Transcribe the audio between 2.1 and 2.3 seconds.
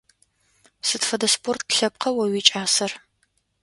о